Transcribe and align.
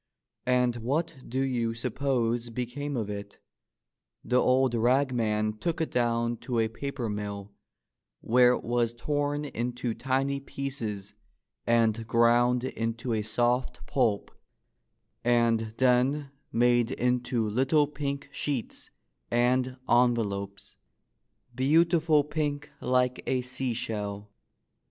And 0.47 0.77
what 0.77 1.15
do 1.29 1.43
you 1.43 1.75
suppose 1.75 2.49
became 2.49 2.97
of 2.97 3.07
it? 3.07 3.37
The 4.25 4.41
old 4.41 4.73
rag 4.73 5.13
man 5.13 5.59
took 5.59 5.79
it 5.79 5.91
down 5.91 6.37
to 6.37 6.57
a 6.57 6.69
paper 6.69 7.07
mill, 7.07 7.51
where 8.21 8.53
it 8.53 8.63
was 8.63 8.95
torn 8.95 9.45
into 9.45 9.93
tiny 9.93 10.39
pieces 10.39 11.13
and 11.67 12.07
ground 12.07 12.63
into 12.63 13.13
a 13.13 13.21
soft 13.21 13.85
pulp 13.85 14.31
and 15.23 15.75
then 15.77 16.31
made 16.51 16.89
into 16.89 17.47
little 17.47 17.85
pink 17.85 18.27
sheets 18.31 18.89
and 19.29 19.77
envelopes— 19.87 20.77
beautiful 21.53 22.23
pink 22.23 22.71
like 22.81 23.21
a 23.27 23.41
seashell! 23.43 24.31